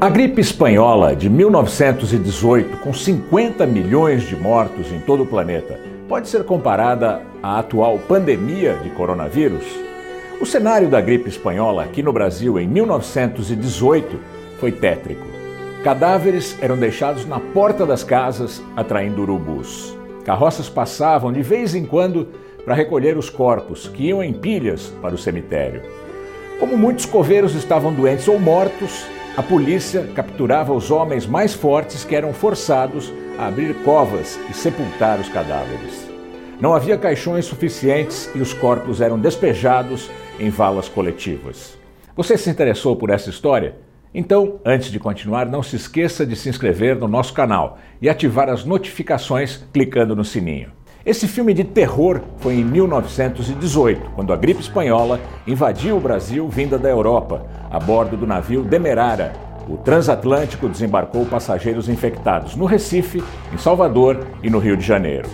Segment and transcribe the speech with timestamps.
[0.00, 6.28] A gripe espanhola de 1918, com 50 milhões de mortos em todo o planeta, pode
[6.28, 9.64] ser comparada à atual pandemia de coronavírus?
[10.40, 14.20] O cenário da gripe espanhola aqui no Brasil em 1918
[14.60, 15.26] foi tétrico.
[15.82, 19.98] Cadáveres eram deixados na porta das casas, atraindo urubus.
[20.24, 22.28] Carroças passavam de vez em quando
[22.64, 25.82] para recolher os corpos, que iam em pilhas para o cemitério.
[26.60, 29.04] Como muitos coveiros estavam doentes ou mortos,
[29.36, 35.20] a polícia capturava os homens mais fortes que eram forçados a abrir covas e sepultar
[35.20, 36.08] os cadáveres.
[36.60, 40.10] Não havia caixões suficientes e os corpos eram despejados
[40.40, 41.78] em valas coletivas.
[42.16, 43.76] Você se interessou por essa história?
[44.12, 48.48] Então, antes de continuar, não se esqueça de se inscrever no nosso canal e ativar
[48.48, 50.72] as notificações clicando no sininho.
[51.06, 56.76] Esse filme de terror foi em 1918, quando a gripe espanhola invadiu o Brasil vinda
[56.76, 59.32] da Europa, a bordo do navio Demerara.
[59.68, 65.28] O transatlântico desembarcou passageiros infectados no Recife, em Salvador e no Rio de Janeiro.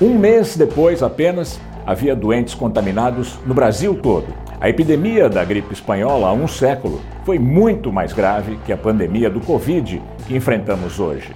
[0.00, 4.26] Um mês depois apenas, havia doentes contaminados no Brasil todo.
[4.60, 9.30] A epidemia da gripe espanhola há um século foi muito mais grave que a pandemia
[9.30, 11.32] do Covid que enfrentamos hoje.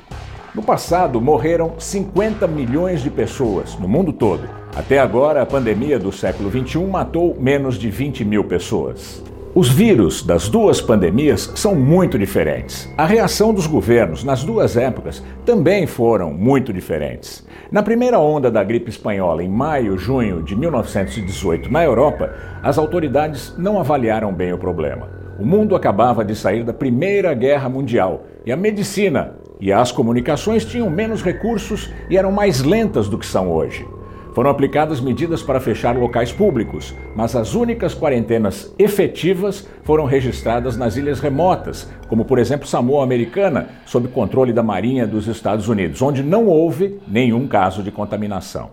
[0.53, 4.49] No passado, morreram 50 milhões de pessoas no mundo todo.
[4.75, 9.23] Até agora, a pandemia do século XXI matou menos de 20 mil pessoas.
[9.55, 12.93] Os vírus das duas pandemias são muito diferentes.
[12.99, 17.47] A reação dos governos nas duas épocas também foram muito diferentes.
[17.71, 23.55] Na primeira onda da gripe espanhola, em maio, junho de 1918, na Europa, as autoridades
[23.57, 25.09] não avaliaram bem o problema.
[25.39, 30.65] O mundo acabava de sair da Primeira Guerra Mundial e a medicina e as comunicações
[30.65, 33.87] tinham menos recursos e eram mais lentas do que são hoje.
[34.33, 40.97] Foram aplicadas medidas para fechar locais públicos, mas as únicas quarentenas efetivas foram registradas nas
[40.97, 46.23] ilhas remotas, como por exemplo Samoa Americana, sob controle da Marinha dos Estados Unidos, onde
[46.23, 48.71] não houve nenhum caso de contaminação.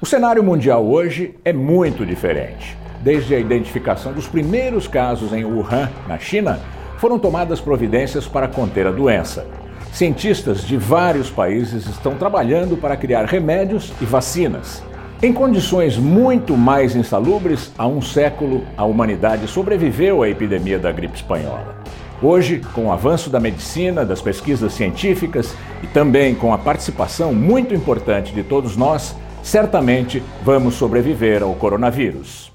[0.00, 2.76] O cenário mundial hoje é muito diferente.
[3.02, 6.60] Desde a identificação dos primeiros casos em Wuhan, na China,
[6.98, 9.44] foram tomadas providências para conter a doença.
[9.92, 14.82] Cientistas de vários países estão trabalhando para criar remédios e vacinas.
[15.22, 21.16] Em condições muito mais insalubres, há um século a humanidade sobreviveu à epidemia da gripe
[21.16, 21.76] espanhola.
[22.22, 27.74] Hoje, com o avanço da medicina, das pesquisas científicas e também com a participação muito
[27.74, 32.51] importante de todos nós, certamente vamos sobreviver ao coronavírus.